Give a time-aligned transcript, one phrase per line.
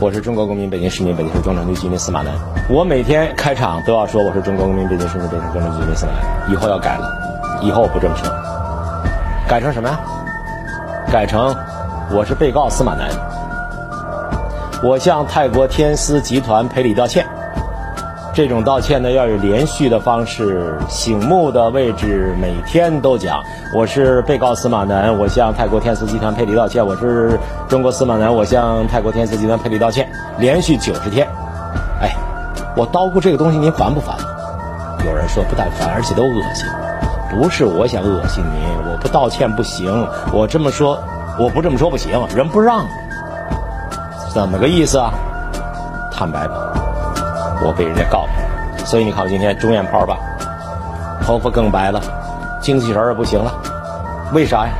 [0.00, 2.32] 我是中国公民，北京市民，北京市中城区居民司马南。
[2.70, 6.52] 我每天开场都要说我是中国公民，北京市民，北京市中城区居民司马南。
[6.52, 8.30] 以后要改了，以后我不这么说，
[9.48, 9.98] 改成什么呀？
[11.10, 11.52] 改成
[12.12, 13.08] 我是被告司马南。
[14.84, 17.26] 我向泰国天丝集团赔礼道歉。
[18.38, 23.42] 这种道歉呢，要有连续的方式，醒目的位置，每天都讲。
[23.74, 26.86] 我是被告司马南，我向泰国天丝集团赔礼道歉。
[26.86, 27.36] 我是
[27.68, 30.08] 中国司马南，我向泰国天丝集团赔礼道歉。
[30.38, 31.26] 连续九十天，
[32.00, 32.14] 哎，
[32.76, 34.16] 我叨咕这个东西您烦不烦？
[35.04, 36.64] 有人说不但烦，而且都恶心。
[37.32, 40.06] 不是我想恶心您，我不道歉不行。
[40.32, 40.96] 我这么说，
[41.40, 42.86] 我不这么说不行，人不让。
[44.32, 45.12] 怎么个意思啊？
[46.12, 46.77] 坦白吧。
[47.64, 50.16] 我被人家告了，所以你看我今天中眼泡吧，
[51.22, 52.00] 头发更白了，
[52.60, 53.52] 精气神也不行了，
[54.32, 54.72] 为啥呀？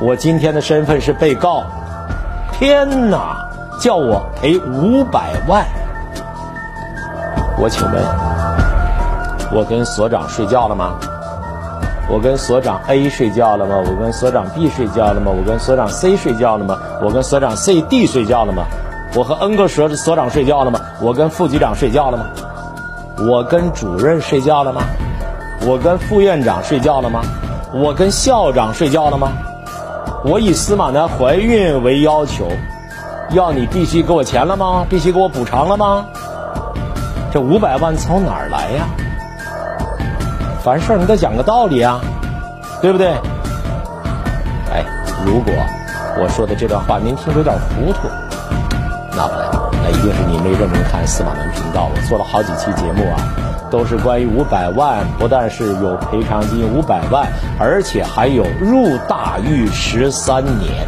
[0.00, 1.64] 我今天的身份是被告，
[2.52, 3.36] 天哪，
[3.80, 5.66] 叫我赔五百万，
[7.58, 8.02] 我请问，
[9.52, 10.94] 我跟所长睡觉了吗？
[12.10, 13.74] 我跟所长 A 睡觉了吗？
[13.84, 15.30] 我跟所长 B 睡觉了吗？
[15.30, 16.78] 我跟所长 C 睡觉了吗？
[17.02, 18.64] 我跟所长 C、D 睡觉了吗？
[19.14, 20.80] 我和 N 个所所长睡觉了吗？
[21.00, 22.26] 我跟副局长睡觉了吗？
[23.18, 24.82] 我跟主任睡觉了吗？
[25.66, 27.20] 我跟副院长睡觉了吗？
[27.72, 29.32] 我跟校长睡觉了吗？
[30.24, 32.46] 我以司马南怀孕为要求，
[33.30, 34.86] 要你必须给我钱了吗？
[34.88, 36.06] 必须给我补偿了吗？
[37.32, 38.86] 这五百万从哪儿来呀？
[40.62, 42.00] 凡事你得讲个道理啊，
[42.82, 43.08] 对不对？
[44.70, 44.84] 哎，
[45.24, 45.52] 如果
[46.20, 48.08] 我说的这段话您听着有点糊涂。
[50.38, 51.90] 没认真看司马南频道。
[51.94, 53.16] 我做了好几期节目啊，
[53.70, 57.26] 都是关于五百万，不但是有赔偿金五百万，
[57.58, 60.86] 而且还有入大狱十三年。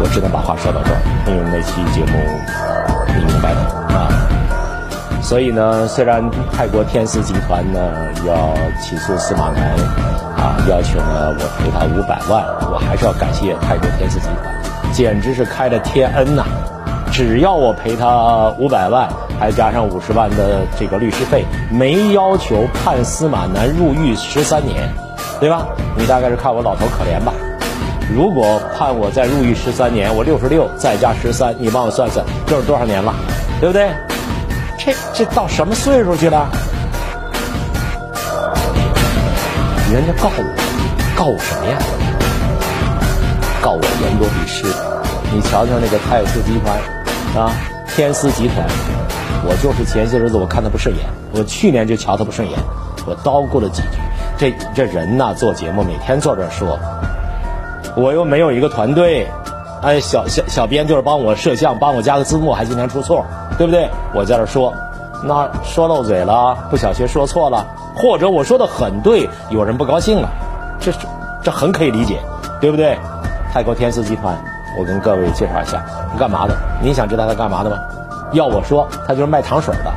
[0.00, 0.98] 我只能把话说到这儿，
[1.28, 2.18] 因为那期节目
[3.08, 3.60] 你明白的
[3.94, 4.08] 啊。
[5.22, 7.78] 所以呢，虽然泰国天丝集团呢
[8.26, 9.70] 要起诉司马南
[10.36, 14.92] 啊，要求呢我赔他五百万，我还是要感谢泰国天丝集团。
[14.92, 16.44] 简直是开了天恩呐！
[17.12, 19.06] 只要我赔他五百万，
[19.38, 24.88] 还加上五十万的这个律师费，没要求判司马南入狱十三年，
[25.38, 25.66] 对吧？
[25.94, 27.34] 你大概是看我老头可怜吧？
[28.10, 33.14] 如果判我再入狱十三年，我六十六再加十三，你帮我算算，这是多少年了？
[33.60, 33.90] 对不对？
[34.78, 36.48] 这这到什么岁数去了？
[39.92, 40.44] 人家告我，
[41.14, 41.76] 告我什么呀？
[43.60, 44.64] 告我言多必失，
[45.30, 46.76] 你瞧瞧那个泰斯集团，
[47.36, 47.50] 啊，
[47.88, 48.66] 天丝集团，
[49.46, 52.58] 我就是前些日子我看他不顺眼，我去年就瞧他不顺眼，
[53.06, 53.88] 我叨咕了几句。
[54.38, 56.78] 这这人呐，做节目每天坐这说，
[57.96, 59.26] 我又没有一个团队，
[59.82, 63.24] 哎，小小小编就是帮我摄像，帮我加个字幕，还经常出错，
[63.56, 63.88] 对不对？
[64.14, 64.74] 我在这说，
[65.24, 67.66] 那说漏嘴了，不小心说错了，
[67.96, 70.28] 或者我说的很对，有人不高兴了，
[70.80, 70.92] 这
[71.42, 72.18] 这很可以理解，
[72.60, 72.98] 对不对？
[73.52, 74.36] 泰国天丝集团，
[74.78, 76.54] 我跟各位介绍一下，他干嘛的？
[76.82, 77.76] 您想知道他干嘛的吗？
[78.32, 79.92] 要我说，他就是卖糖水的。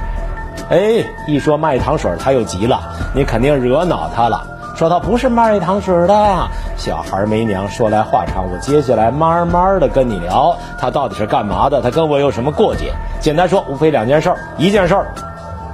[0.69, 2.79] 哎，一说卖糖水，他又急了，
[3.13, 4.41] 你肯定惹恼他了，
[4.75, 6.47] 说他不是卖糖水的。
[6.75, 11.81] 小孩没娘，说来话长，我接下来慢慢的跟你聊，他到底是干嘛的？
[11.81, 12.93] 他跟我有什么过节？
[13.21, 15.07] 简单说，无非两件事儿，一件事儿，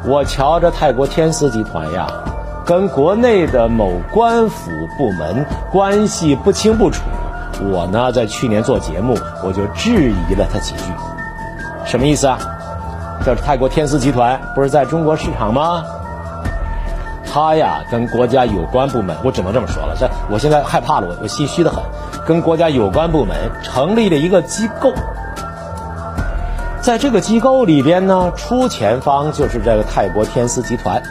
[0.05, 2.07] 我瞧着泰国天丝集团呀，
[2.65, 7.01] 跟国内的某官府部门关系不清不楚。
[7.69, 10.91] 我呢，在去年做节目，我就质疑了他几句，
[11.85, 12.39] 什么意思啊？
[13.23, 15.83] 这泰国天丝集团不是在中国市场吗？
[17.31, 19.95] 他呀，跟国家有关部门，我只能这么说了。
[19.97, 21.81] 这我现在害怕了，我我心虚的很。
[22.25, 24.93] 跟国家有关部门成立了一个机构，
[26.81, 31.01] 在这个机构里边呢，出钱方就是这个泰国天丝集团，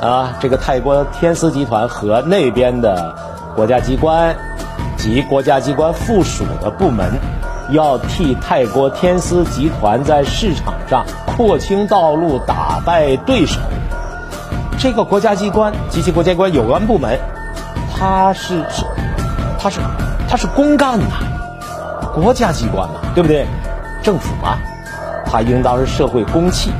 [0.00, 3.14] 啊，这个泰国天丝集团和那边的
[3.56, 4.36] 国家机关。
[4.98, 7.12] 及国家机关附属的部门，
[7.70, 13.58] 要替泰国天丝集团在市场上扩清道路、打败对手。
[14.78, 17.18] 这个国家机关及其国家机关有关部门，
[17.96, 18.84] 他是是，
[19.58, 19.80] 他是
[20.28, 21.06] 他是公干呐，
[22.14, 23.46] 国家机关嘛，对不对？
[24.02, 24.58] 政府嘛，
[25.26, 26.70] 他应当是社会公器，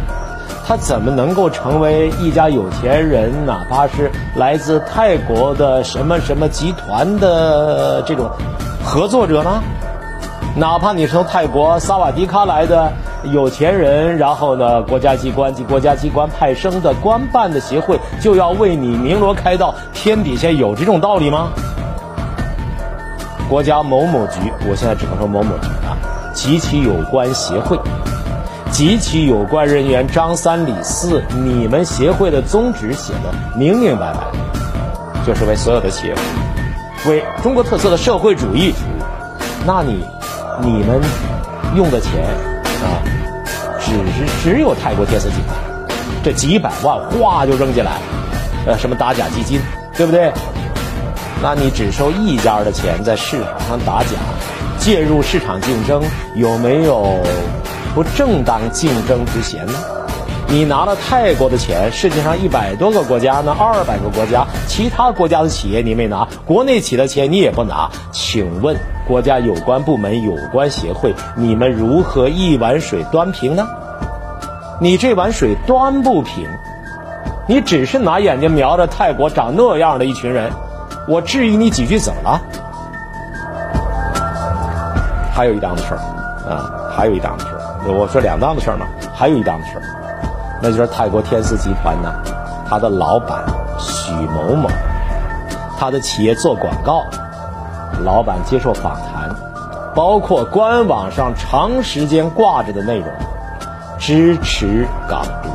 [0.68, 8.30] 他怎么能够成为一家有钱人，哪怕是来自泰国的什么什么集团的这种
[8.84, 9.62] 合作者呢？
[10.56, 12.92] 哪怕你是从泰国萨瓦迪卡来的
[13.32, 21.48] 有钱人，然后呢，国家机关及国家机关派生的官办的协会就要为你鸣锣开道，天底下有这种道理吗？
[23.48, 25.96] 国家某某局，我现在只能说某某局啊，
[26.34, 27.78] 及其有关协会，
[28.78, 34.20] 及其有关人员张三李四，你们协会的宗旨写的明明白白，
[35.26, 39.02] 就是为所有的企业服务，为中国特色的社会主义服务。
[39.66, 40.04] 那你，
[40.62, 41.00] 你们
[41.74, 42.24] 用的钱
[42.84, 43.02] 啊，
[43.80, 45.58] 只是只有泰国天丝集团
[46.22, 47.98] 这几百万哗就扔进来，
[48.64, 49.60] 呃，什么打假基金，
[49.96, 50.32] 对不对？
[51.42, 54.10] 那你只收一家的钱，在市场上打假，
[54.78, 56.00] 介入市场竞争，
[56.36, 57.20] 有没有
[57.94, 59.72] 不正当竞争之嫌呢？
[60.50, 68.74] 你拿了泰国的钱，世界上一百多个国家呢，二百个国家，其他国家的企业你没拿，国内企的钱你也不拿，请问
[69.06, 73.68] 国家有关部门、有关协会，你们如何一碗水端平呢？
[74.80, 76.48] 你这碗水端不平，
[77.46, 80.50] 你只是拿眼睛瞄着泰国长那样的一群人。
[81.06, 82.40] 我质疑你几句怎么了？
[85.34, 85.98] 还有一档子事儿，
[86.48, 87.60] 啊，还有一档子事儿。
[87.86, 88.84] 我说两档子事儿呢，
[89.14, 89.82] 还有一档子事儿，
[90.62, 92.12] 那就是泰国天丝集团呢，
[92.68, 93.44] 他的老板
[93.78, 94.68] 许某某，
[95.78, 97.04] 他的企业做广告，
[98.04, 99.30] 老板接受访谈，
[99.94, 103.08] 包括官网上长时间挂着的内容，
[103.98, 105.48] 支持港独，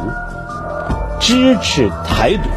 [1.19, 2.50] 支持台独。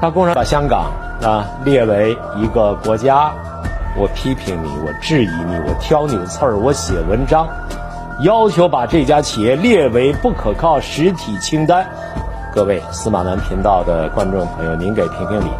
[0.00, 0.92] 他公然把香港
[1.22, 3.32] 啊列为一个国家，
[3.98, 7.48] 我批评你，我质疑你，我挑你的刺儿，我写文章，
[8.20, 11.84] 要求把这家企业列为不可靠实体清单。
[12.54, 15.50] 各位司马南频道的观众朋友，您给评评理，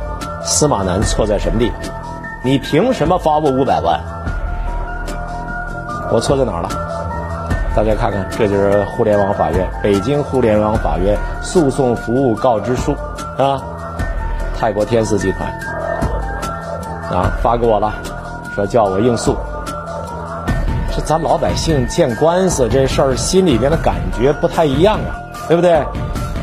[0.44, 1.80] 司马南错在什么地方？
[2.44, 4.00] 你凭什么发我五百万？
[6.12, 6.68] 我错在哪儿了？
[7.74, 12.94] 大家看看，这就是互联网法院，北京互联网法院诉讼服务告知书
[13.36, 13.60] 啊。
[14.56, 15.48] 泰国天丝集团
[17.12, 17.92] 啊发给我了，
[18.58, 19.36] 说叫我应诉。
[20.92, 25.14] 这咱老百姓见官司这事儿，心里边的感觉不太一样啊，
[25.46, 25.80] 对不对？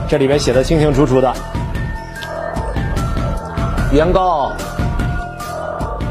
[0.08, 1.34] 这里面写的清清楚楚的，
[3.92, 4.54] 原告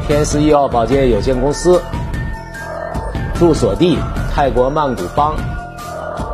[0.05, 1.81] 天思医药保健有限公司，
[3.33, 3.97] 住所地
[4.31, 5.33] 泰国曼谷邦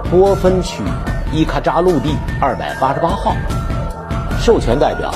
[0.09, 0.83] 波分区
[1.31, 3.33] 伊卡扎陆地二百八十八号，
[4.41, 5.13] 授权代表。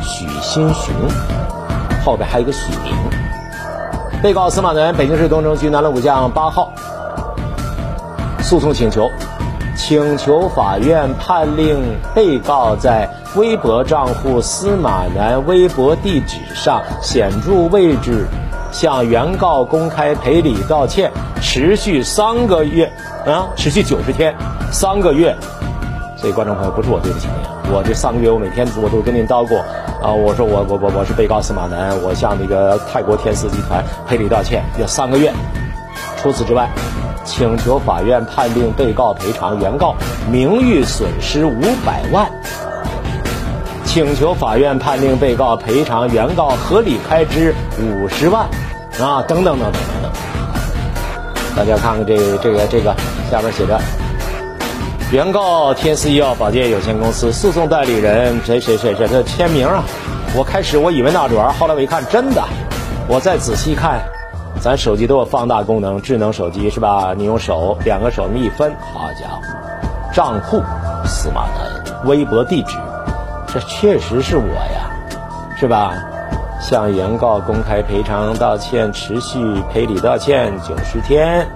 [0.00, 0.94] 许新雄，
[2.04, 2.94] 后边还有个许明。
[4.22, 6.72] 被告司马南，北京市东城区南锣鼓巷八号。
[8.40, 9.10] 诉讼请求，
[9.76, 18.26] 请求法院判令被告在微博账户司马南微博地址上显著位置
[18.72, 21.12] 向原告公开赔礼道歉，
[21.42, 22.90] 持续三个月
[23.26, 24.34] 啊，持续九十天，
[24.72, 25.36] 三个月。
[26.16, 29.58] 所以，观众朋友，不是我对不起您，我这三个月我每天我都跟您叨过。
[30.02, 35.32] 啊，我说我我我我是被告司马南，我向那个泰国天丝集团赔礼道歉，要三个月。
[36.18, 36.68] 除此之外，
[37.24, 39.94] 请求法院判定被告赔偿原告
[40.30, 42.30] 名誉损失五百万，
[43.84, 48.46] 请求法院判定被告赔偿原告合理开支五十万，
[49.00, 50.12] 啊，等等等等等等。
[51.56, 52.94] 大家看看这个这个这个
[53.30, 53.80] 下边写着。
[55.12, 59.84] 原告天思医药保健有限公司诉讼代理人谁谁谁谁的签名啊！
[60.36, 62.42] 我开始我以为那玩意儿，后来我一看真的，
[63.06, 64.00] 我再仔细看，
[64.60, 67.14] 咱手机都有放大功能，智能手机是吧？
[67.16, 69.42] 你用手两个手一分，好家伙，
[70.12, 70.60] 账户
[71.04, 72.76] 司马南，微博地址，
[73.46, 74.90] 这确实是我呀，
[75.56, 75.94] 是吧？
[76.60, 79.38] 向原告公开赔偿道歉，持续
[79.72, 81.46] 赔礼道歉九十天。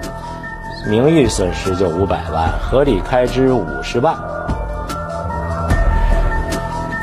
[0.87, 4.17] 名誉损失就五百万，合理开支五十万，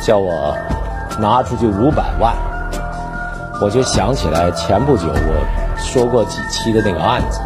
[0.03, 0.55] 叫我
[1.19, 2.35] 拿出去五百万，
[3.61, 7.39] 我就想起来前不久我说过几期的那个案子，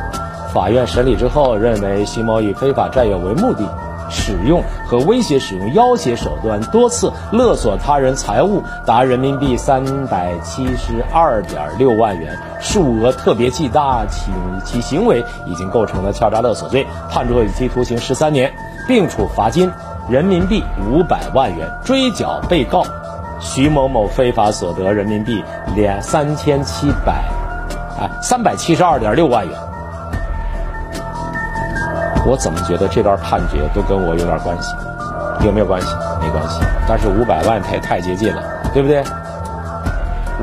[0.54, 3.64] 法院审理之后认为徐某以非法占有为目的。
[4.12, 14.32] 使用和威胁使用要挟手段，多次勒索他人财物达人民币三百七十二点六万元，数额特别巨大，其
[14.66, 18.52] 其行为已经构成了敲诈勒索罪，判处有期徒刑十三年，
[18.88, 19.72] 并处罚金
[20.10, 22.84] 人民币五百万元，追缴被告
[23.40, 25.42] 徐某某非法所得人民币
[25.76, 27.24] 两三千七百，
[27.98, 29.71] 啊，三百七十二点六万元。
[32.26, 34.76] 我怎么觉得这段判决都跟我有点关系？
[35.44, 35.88] 有没有关系？
[36.22, 36.60] 没关系。
[36.88, 39.04] 但是五百万太太接近了，对不对？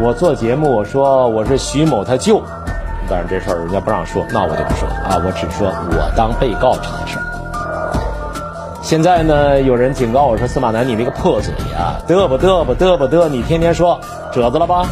[0.00, 2.42] 我做节目，我说我是徐某他舅，
[3.08, 7.24] 但是这事儿人家不让说，那我就不说啊，我只说我当被告这件事儿。
[8.82, 14.00] 现在呢，有人警告我说：“司马南，你那个破嘴呀，嘚啵嘚啵嘚啵嘚，你天天说
[14.32, 14.84] 褶子了吧，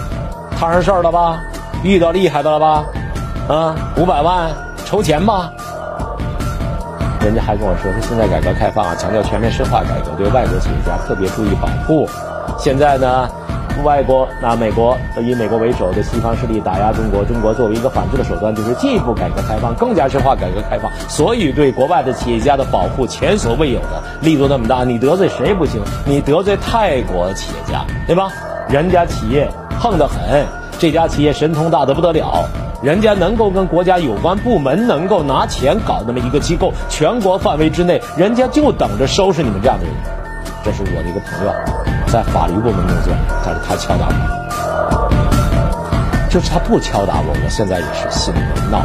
[0.57, 1.38] 摊上事儿了吧，
[1.83, 2.85] 遇到厉害的了吧？
[3.49, 4.50] 啊，五百万
[4.85, 5.50] 筹钱吧。”
[7.26, 12.09] 人家还跟我说：“说现在改革开放啊，强调全面深化改革，对外国企业家特别注意保护。
[12.56, 13.28] 现在呢。”
[13.85, 20.90] 外国拿美国以美国为首的西方势力打压中国，中国作为一个反制的手段，就是进一步改革开放，更加深化改革开放。
[21.11, 24.83] 所以对国外的企业家的保护前所未有的力度那么大。
[24.83, 25.83] 你得罪谁不行？
[26.06, 28.33] 你得罪泰国企业家，对吧？
[28.71, 29.47] 人家企业
[29.78, 30.47] 横得很，
[30.78, 32.49] 这家企业神通大得不得了，
[32.83, 39.95] 人家能够跟国家有关部门能够拿钱搞那么一个机构，全国范围之内，人家就等着收拾你们这样的人。
[40.62, 41.52] 这是我的一个朋友。
[42.06, 43.12] 在法律部门工作，
[43.45, 44.14] 但是他敲打我，
[46.30, 48.38] 就是他不敲打我，我现在也是心里
[48.71, 48.80] 闹。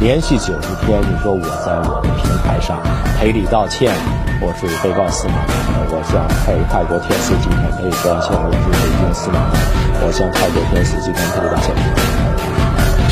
[0.00, 2.80] 连续九十天，你说我在我的平台上
[3.18, 3.94] 赔礼道歉，
[4.40, 5.54] 我是被告司马南，
[5.92, 9.54] 我向泰泰国天赐集团赔礼道歉，我是北京司马南，
[10.02, 11.70] 我向泰国天赐集团赔礼道歉。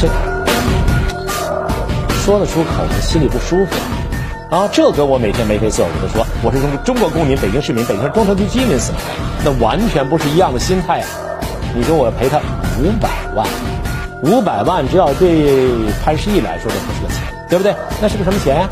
[0.01, 0.07] 这
[2.21, 2.69] 说得出口，
[3.01, 3.75] 心里不舒服。
[4.49, 8.99] 啊，这跟我每天眉飞色舞的说我是中中国公民、北京市民、北京市中城区居民死了，
[9.45, 11.07] 那完全不是一样的心态啊！
[11.75, 12.39] 你说我赔他
[12.79, 13.45] 五百万，
[14.23, 15.69] 五百万只要对
[16.05, 17.75] 潘石屹来说这不是个钱，对不对？
[18.01, 18.69] 那是个什么钱呀？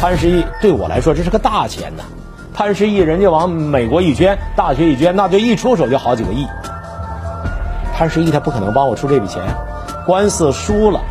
[0.00, 2.04] 潘石屹对我来说这是个大钱呐！
[2.54, 6.46] 潘石屹人家往美国一捐，大学一捐，那就一出手就好几个亿。
[7.92, 9.42] 潘石屹他不可能帮我出这笔钱，
[10.08, 11.02] 官司输了。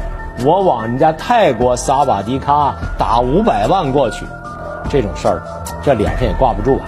[0.43, 4.25] 我往人家泰国萨瓦迪卡打五百万过去，
[4.89, 5.43] 这种事儿，
[5.83, 6.85] 这脸上也挂不住啊。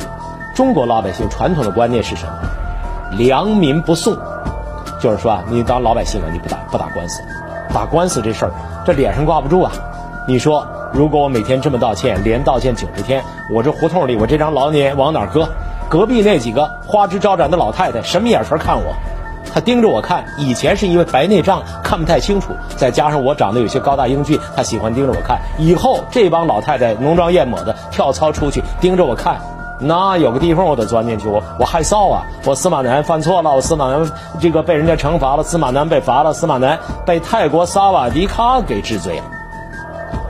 [0.55, 2.31] 中国老百姓传统的观念是什么？
[3.15, 4.17] 良民不送，
[4.99, 7.21] 就是说啊，你当老百姓啊，你不打不打官司，
[7.71, 8.51] 打官司这事儿，
[8.83, 9.71] 这脸上挂不住啊。
[10.27, 13.23] 你说，如果我每天这么道歉，连道歉九十天，
[13.53, 15.47] 我这胡同里我这张老脸往哪搁？
[15.87, 18.95] 隔壁那几个花枝招展的老太太什么眼神看我？
[19.53, 25.39] 他盯着我看，以前是因为白内障看不太清楚，再加上我长得有些高大英俊，他喜欢盯着我看。
[25.57, 29.39] 以后这帮老太太浓妆艳抹的跳操出去盯着我看，
[29.79, 32.23] 那有个地方我得钻进去，我我害臊啊！
[32.45, 39.23] 我司马南犯错了，我司马南这个被人家惩罚了，司马南被罚了，司马南被泰国萨瓦迪卡给治罪了，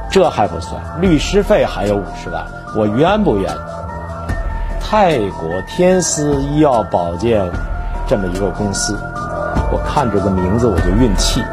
[0.09, 2.45] 这还不算，律师费还有五十万，
[2.75, 3.51] 我冤不冤？
[4.79, 7.47] 泰国天丝医药保健。
[8.09, 8.97] 这么一个公司，
[9.71, 11.43] 我看这个名字我就运气，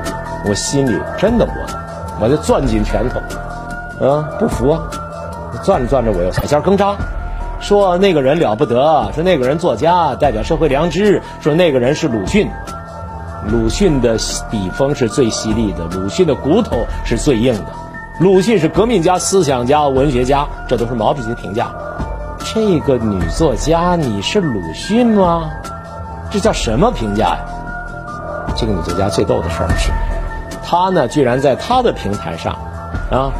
[0.48, 3.20] 我心里真的我，我就攥紧拳头，
[4.02, 4.80] 啊，不服啊，
[5.62, 6.96] 攥着攥着我又彩线更扎，
[7.60, 8.74] 说那个人了不得，
[9.14, 12.50] 说那个人作家代表社会良知，说那个人是鲁迅，
[13.52, 14.16] 鲁迅的
[14.50, 17.66] 笔锋是最犀利的，鲁迅的骨头是最硬的，
[18.18, 21.68] 鲁迅是革命家、思想家、文学家，这都是毛主席评价。
[22.38, 25.50] 这个女作家，你是鲁迅吗？
[26.36, 27.38] 这叫什么评价呀？
[28.54, 29.90] 这个女作家最逗的事儿是，
[30.62, 32.52] 她呢居然在她的平台上，
[33.10, 33.32] 啊，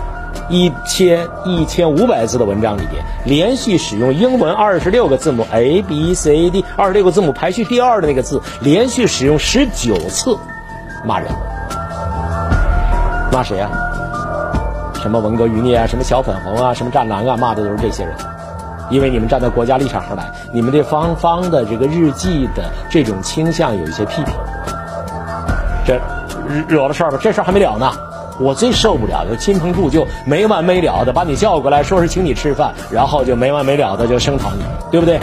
[0.49, 10.35] 一千一千五百字的文章里边，连续使用英文二十六个字母 A B C D 二十六个字母排序第二的那个字，连续使用十九次，
[11.05, 11.31] 骂人，
[13.31, 13.71] 骂谁啊？
[15.03, 15.87] 什么文革余孽啊？
[15.87, 16.73] 什么小粉红啊？
[16.73, 17.37] 什么战狼啊？
[17.37, 18.15] 骂的都是这些人。
[18.91, 24.35] 因为你们站在国家立场上来，你们对方方的这个日记的这种倾向有一些批评，
[25.85, 26.01] 这
[26.69, 27.19] 惹了事儿吧？
[27.21, 27.91] 这事儿还没了呢。
[28.39, 35.19] 我最受不了就亲朋故旧没完没了的把你叫过来说是请你吃饭，然后就没完没了的就声讨你，对不对？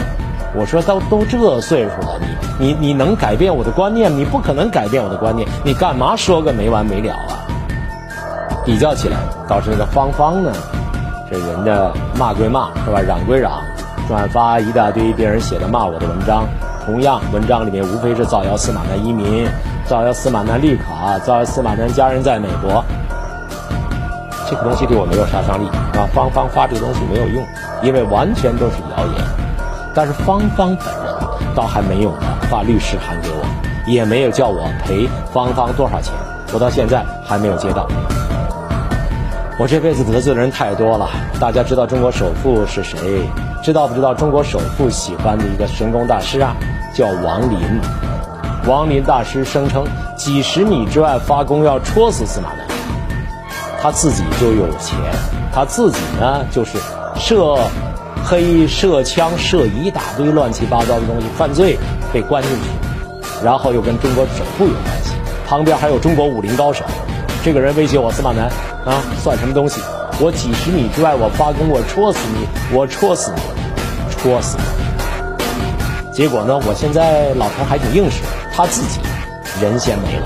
[0.56, 2.20] 我说都都这岁数了，
[2.58, 4.14] 你你你能改变我的观念？
[4.16, 7.38] 你不可能改变我的观念，你干嘛说个没完没了啊？
[8.64, 9.16] 比较起来，
[9.48, 10.52] 倒是那个芳芳呢。
[11.34, 13.60] 这人家骂归骂是吧，嚷归嚷，
[14.06, 16.44] 转发一大堆别人写的骂我的文章，
[16.86, 19.48] 同样文章里面无非是造谣司马南移民，
[19.84, 22.84] 造谣司马南绿卡，造谣司马南家人在美国。
[24.48, 25.66] 这个东西对我没有杀伤力
[25.98, 27.44] 啊，芳芳发这个东西没有用，
[27.82, 29.24] 因为完全都是谣言。
[29.92, 31.14] 但是芳芳本人
[31.54, 36.14] 倒还没有呢，发律师函给我，也没有叫我赔芳芳多少钱，
[36.52, 37.88] 我到现在还没有接到。
[39.56, 41.08] 我这辈子得罪的人太多了，
[41.38, 42.98] 大家知道中国首富是谁？
[43.62, 46.56] 知道不知道中国首富喜欢的一个神功大师啊？
[46.92, 47.60] 叫王林。
[48.66, 49.84] 王林大师声称，
[50.16, 52.66] 几十米之外发功要戳死司马南，
[53.80, 54.98] 他自己就有钱，
[55.52, 56.76] 他自己呢就是
[57.14, 57.56] 涉
[58.24, 61.78] 黑、涉枪、涉一大堆乱七八糟的东西，犯罪
[62.12, 65.12] 被关进去，然后又跟中国首富有关系，
[65.46, 66.84] 旁边还有中国武林高手。
[67.44, 68.50] 这个人威胁我司马南
[68.84, 69.80] 啊，算什么东西？
[70.20, 73.40] 我几十米之外我发功，我戳死你，我戳死你，
[74.16, 76.12] 戳死你。
[76.12, 78.22] 结果呢，我现在老头还挺硬实，
[78.54, 79.00] 他自己
[79.60, 80.22] 人先没了。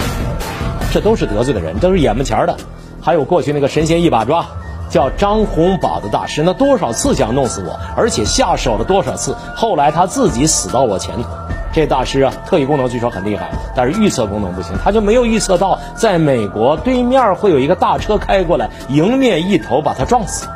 [0.92, 2.56] 这都是得罪的人，都是眼巴前的。
[3.00, 4.44] 还有过去那个神仙一把抓，
[4.90, 11.28] 叫张洪宝的大师，那多少次想弄死我，而且下手了多少次，后来他自己死到我前头。
[11.78, 20.48] 这大师啊，特异功能据说很厉害，但是预测功能不行，他就没有预测到在美国对面会有一个大车开过来，迎面一头把他撞死。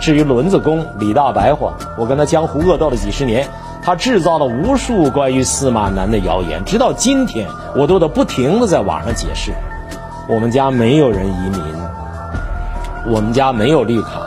[0.00, 3.46] 至于轮子工李大白话，我跟他江湖恶斗了几十年，
[3.82, 7.46] 他制造了无数关于司马南的谣言，直到今天
[7.76, 9.52] 我都得不停的在网上解释。
[10.26, 11.62] 我们家没有人移民，
[13.06, 14.22] 我们家没有绿卡，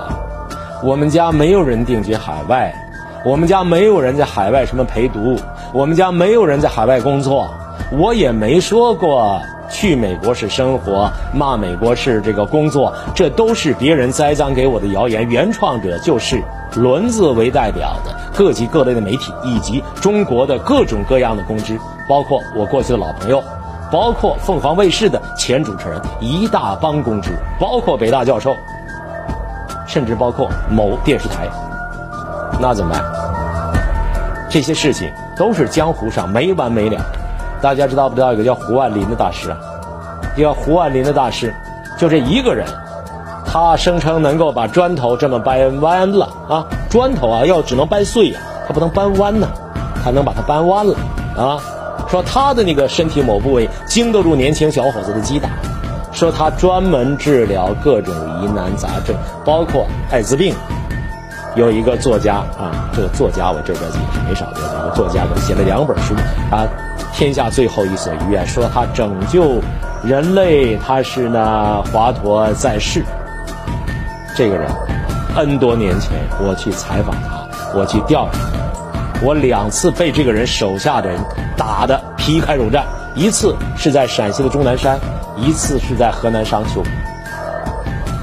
[0.83, 2.71] 我们家没有人定居海外，
[3.25, 5.35] 我们家没有人在海外什么陪读。
[5.75, 7.53] 我们家没有人在海外工作，
[7.91, 15.29] 我也没说过去美国是生活，骂美国是这个工作，这都是别人栽赃给我的谣言。
[15.29, 16.41] 原创者就是
[16.75, 21.77] 轮子为代表的各级各类的媒体，以及中国的各种各样的公知，
[22.07, 23.43] 包括我过去的老朋友，
[23.91, 28.55] 包括凤凰卫视的前主持人，一大帮公知，包括北大教授，
[29.85, 31.49] 甚至包括某电视台，
[32.61, 33.03] 那怎么办？
[34.49, 35.11] 这些事情。
[35.35, 37.01] 都是江湖上没完没了。
[37.61, 39.57] 大家知道不知道有个叫胡万林的大师啊？
[40.37, 41.55] 叫胡万林的大师，
[41.97, 42.67] 就这一个人，
[43.45, 46.65] 他声称能够把砖头这么掰弯了啊！
[46.89, 49.47] 砖头啊，要只能掰碎呀，他不能掰弯呢，
[50.03, 50.93] 他能把它掰弯了
[51.37, 51.57] 啊！
[52.09, 55.49] 说他的那个身体某部位经得住年轻小伙子的击打，
[56.11, 60.53] 说他专门治疗各种疑难杂症，包括艾滋病。
[61.55, 64.95] 有一个作家啊，这个作家我这边也是没少得罪。
[64.95, 66.13] 作家写了两本书
[66.51, 66.67] 啊，
[67.17, 69.61] 《天下最后一所医院》说他拯救
[70.03, 73.03] 人类，他是呢华佗在世。
[74.35, 74.69] 这个人
[75.37, 78.39] ，N 多年前我去采访他，我去调查，
[79.21, 81.17] 我两次被这个人手下的人
[81.55, 82.83] 打得皮开肉绽，
[83.15, 84.99] 一次是在陕西的终南山，
[85.37, 86.83] 一次是在河南商丘。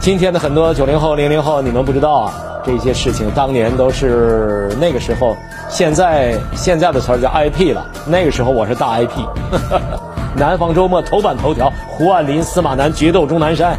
[0.00, 2.34] 今天的很多九零后、零零后，你们不知道啊。
[2.64, 5.36] 这些事情当年都是那个时候，
[5.68, 7.86] 现在现在的词儿叫 IP 了。
[8.06, 9.10] 那个时候我是大 IP，
[10.36, 13.78] 南方周末头版头条：胡万林、司马南决斗终南山，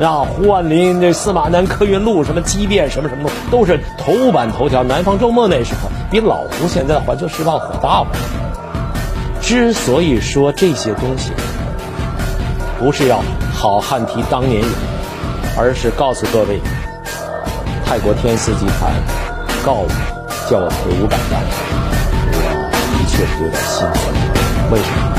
[0.00, 4.82] 啊，胡万林这司马南客运路什么激变什么什么都是头版头条。
[4.84, 8.06] 南方周末那时候比老胡现在环球时报火大了。
[9.40, 11.32] 之所以说这些东西，
[12.78, 13.20] 不是要
[13.52, 14.70] 好汉提当年勇，
[15.58, 16.60] 而是告诉各位。
[17.92, 18.90] 泰国天丝集团
[19.62, 19.88] 告我，
[20.48, 21.42] 叫我赔五百万，
[22.32, 22.40] 我
[22.72, 24.14] 的确是有点心酸。
[24.72, 25.12] 为什么？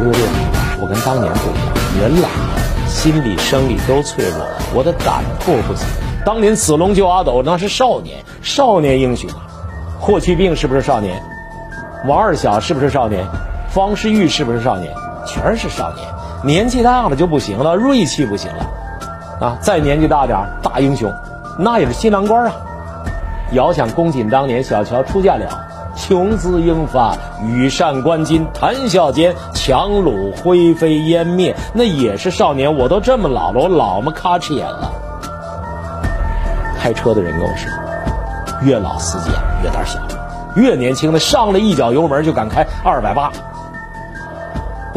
[0.00, 0.16] 因为
[0.80, 4.38] 我跟当年不一样，人老了，心理生理都脆弱，
[4.74, 5.86] 我的胆魄不行。
[6.24, 9.44] 当年子龙救阿斗，那是少年，少年英雄啊。
[10.00, 11.22] 霍去病是不是少年？
[12.06, 13.22] 王二小是不是少年？
[13.68, 14.94] 方世玉是不是少年？
[15.26, 16.08] 全是少年。
[16.42, 19.58] 年纪大了就不行了，锐气不行了啊！
[19.60, 21.12] 再年纪大点大英雄。
[21.60, 22.52] 那也是新郎官啊！
[23.52, 25.46] 遥想公瑾当年小乔出嫁了，
[25.96, 32.76] 雄姿英发，羽扇纶巾，谈笑间樯橹灰飞烟灭，那也是少年。
[32.76, 34.92] 我都这么老了，我老么咔哧眼了。
[36.78, 37.68] 开车的人跟我说，
[38.62, 39.30] 越老司机
[39.64, 39.98] 越胆小，
[40.54, 43.32] 越年轻的上了一脚油门就敢开二百八。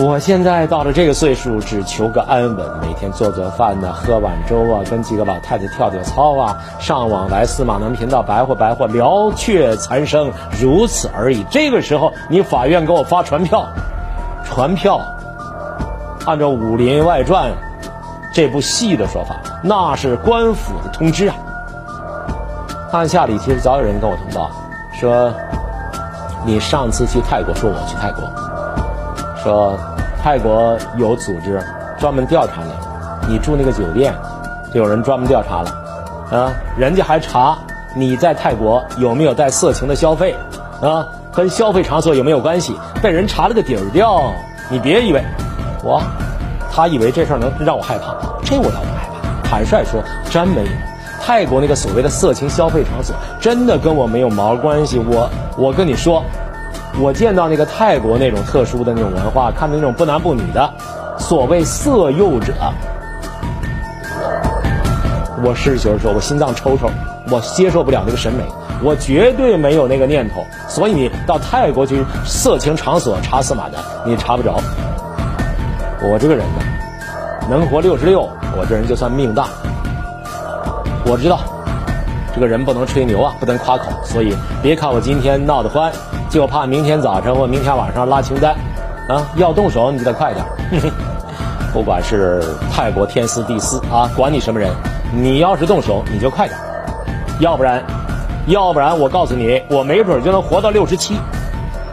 [0.04, 11.44] 我现在到了这个岁数，只求个安稳，每天做做饭呢，喝碗粥啊，跟几个老太太跳跳操啊，上网来司马南频道白活白活，聊却残生，如此而已。
[11.52, 13.68] 这个时候，你法院给我发传票，
[14.44, 15.02] 传票，
[16.26, 17.52] 按照《武林外传》
[18.34, 21.36] 这部戏的说法，那是官府的通知啊。
[22.92, 24.50] 按下里其实早有人跟我通报，
[25.00, 25.32] 说
[26.44, 28.24] 你上次去泰国，说我去泰国，
[29.44, 29.78] 说。
[30.22, 31.60] 泰国有组织
[32.00, 32.62] 专门调查
[33.28, 34.14] 你，你住那个酒店，
[34.72, 35.72] 就有人专门调查了，
[36.32, 37.58] 啊，人家还查
[37.96, 40.36] 你在泰国有没有带色情的消费，
[40.82, 44.32] 啊，跟消费场所有没有关系，被人查了个底儿掉。
[44.70, 45.24] 你别以为
[45.84, 46.02] 我，
[46.72, 49.50] 他以为这事儿能让我害怕，这我倒不害怕。
[49.50, 50.70] 坦率说，真没有。
[51.20, 54.98] 泰国那个所谓的色情消费场所，真的跟我没有毛关系。
[54.98, 56.24] 我我跟你说，
[57.00, 60.74] 我见到那个泰国那种特殊的那种文化，看到那种不男不女的
[61.18, 62.54] 所谓色诱者，
[65.44, 66.90] 我实事求是说，我心脏抽抽，
[67.30, 68.44] 我接受不了那个审美，
[68.84, 70.46] 我绝对没有那个念头。
[70.68, 74.60] 所以你到泰国去色情场所查司马南，你查不着。
[76.04, 76.62] 我这个人呢，
[77.50, 79.48] 能活六十六，我这人就算命大。
[81.06, 81.40] 我知道。
[82.34, 85.92] 这个人不能吹牛啊，不能夸口，所以别看我今天闹得欢，
[86.30, 88.56] 就怕明天早晨或明天晚上拉清单，
[89.10, 90.46] 啊，要动手你就得快点。
[91.74, 94.70] 不管是泰国天丝地丝啊，管你什么人，
[95.14, 96.60] 你要是动手你就快点，
[97.40, 97.84] 要不然，
[98.48, 101.16] 要不然我告诉你，我没准就能活到六十七，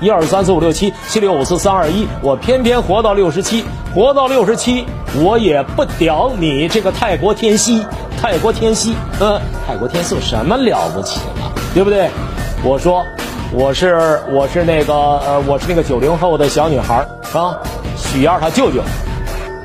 [0.00, 4.84] 一二三四五六七七六五四三二一，我偏偏活到六十七，活到六十七，
[5.22, 7.84] 我也不屌你这个泰国天师。
[8.20, 12.10] 泰国天蝎，呃，泰国天蝎有什么了不起了，对不对？
[12.64, 13.04] 我说，
[13.52, 16.96] 我是我是那个呃，我是那个九零后的小女孩
[17.32, 17.56] 啊，
[17.96, 18.82] 许燕她舅舅。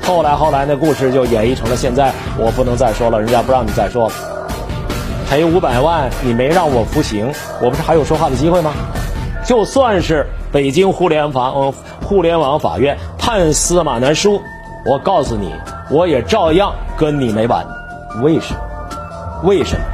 [0.02, 4.14] 后来后来那故事就演绎成了现在，我不能再说了，人家不让你再说了。
[5.28, 8.72] 赔五百万，你没让我服刑，我不是还有说话的机会吗？
[9.44, 14.40] 就算是北京互联网互联网法院判司马南输，
[14.86, 15.52] 我告诉你，
[15.90, 17.66] 我也照样跟你没完。
[18.22, 18.60] 为什么？
[19.42, 19.84] 为什么？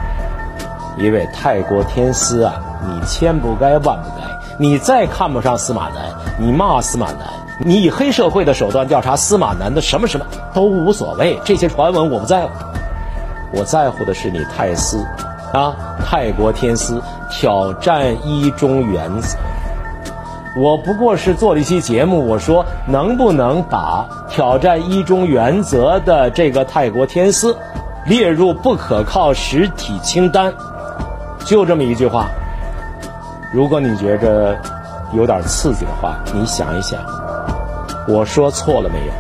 [0.99, 4.29] 因为泰国天师啊，你千不该万不该。
[4.59, 7.21] 你再看不上司马南，你骂司马南，
[7.61, 11.41] 你以黑社会的手段调查司马南的什么什么都无所谓。
[11.45, 12.51] 这些传闻我不在乎，
[13.53, 14.99] 我在乎的是你泰师
[15.55, 19.39] 啊，泰国天师挑战一中原则。
[20.57, 27.55] 我不过是做了一期节目，我说能不能把挑战一中原则的这个泰国天师。
[28.07, 30.53] 列入不可靠实体清单，
[31.45, 32.27] 就这么一句话。
[33.53, 34.57] 如果你觉着
[35.13, 37.01] 有点刺激的话，你想一想，
[38.09, 39.13] 我说错了没有？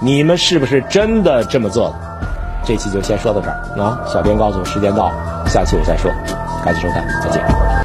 [0.00, 1.94] 你们是不是真的这么做的？
[2.64, 3.98] 这期就先说到这儿啊！
[4.06, 5.10] 小编告诉我时间到，
[5.46, 6.10] 下期我再说。
[6.64, 7.77] 感谢收看，再见。